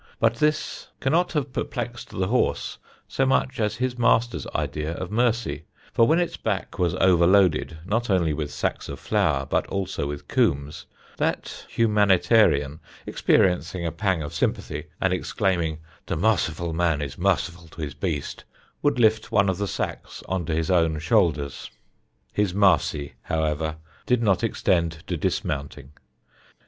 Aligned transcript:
But 0.19 0.37
this 0.37 0.87
cannot 0.99 1.33
have 1.33 1.53
perplexed 1.53 2.09
the 2.09 2.25
horse 2.25 2.79
so 3.07 3.23
much 3.23 3.59
as 3.59 3.75
his 3.75 3.99
master's 3.99 4.47
idea 4.47 4.93
of 4.95 5.11
mercy; 5.11 5.65
for 5.93 6.07
when 6.07 6.17
its 6.17 6.37
back 6.37 6.79
was 6.79 6.95
over 6.95 7.27
loaded, 7.27 7.77
not 7.85 8.09
only 8.09 8.33
with 8.33 8.49
sacks 8.51 8.89
of 8.89 8.99
flour, 8.99 9.45
but 9.45 9.67
also 9.67 10.07
with 10.07 10.27
Coombs, 10.27 10.87
that 11.17 11.67
humanitarian, 11.69 12.79
experiencing 13.05 13.85
a 13.85 13.91
pang 13.91 14.23
of 14.23 14.33
sympathy, 14.33 14.85
and 14.99 15.13
exclaiming 15.13 15.77
"The 16.07 16.17
marciful 16.17 16.73
man 16.73 16.99
is 16.99 17.19
marciful 17.19 17.67
to 17.69 17.81
his 17.83 17.93
beast," 17.93 18.43
would 18.81 18.97
lift 18.97 19.31
one 19.31 19.49
of 19.49 19.59
the 19.59 19.67
sacks 19.67 20.23
on 20.27 20.45
to 20.47 20.55
his 20.55 20.71
own 20.71 20.97
shoulders. 20.97 21.69
His 22.33 22.55
marcy, 22.55 23.13
however, 23.21 23.75
did 24.07 24.23
not 24.23 24.43
extend 24.43 25.03
to 25.05 25.15
dismounting. 25.15 25.91